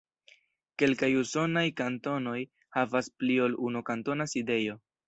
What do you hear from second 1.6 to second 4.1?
kantonoj havas pli ol unu